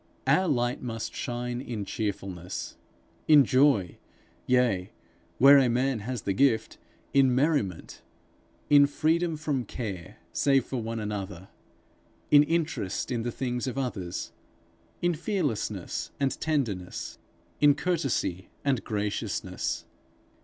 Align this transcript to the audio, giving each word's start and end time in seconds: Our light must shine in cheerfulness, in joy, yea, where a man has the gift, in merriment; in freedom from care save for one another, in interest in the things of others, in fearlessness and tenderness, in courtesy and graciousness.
Our 0.25 0.47
light 0.47 0.81
must 0.81 1.13
shine 1.13 1.61
in 1.61 1.85
cheerfulness, 1.85 2.75
in 3.27 3.45
joy, 3.45 3.99
yea, 4.47 4.89
where 5.37 5.59
a 5.59 5.69
man 5.69 5.99
has 5.99 6.23
the 6.23 6.33
gift, 6.33 6.79
in 7.13 7.35
merriment; 7.35 8.01
in 8.67 8.87
freedom 8.87 9.37
from 9.37 9.63
care 9.63 10.17
save 10.33 10.65
for 10.65 10.81
one 10.81 10.99
another, 10.99 11.49
in 12.31 12.41
interest 12.41 13.11
in 13.11 13.21
the 13.21 13.31
things 13.31 13.67
of 13.67 13.77
others, 13.77 14.31
in 15.03 15.13
fearlessness 15.13 16.09
and 16.19 16.31
tenderness, 16.41 17.19
in 17.59 17.75
courtesy 17.75 18.49
and 18.65 18.83
graciousness. 18.83 19.85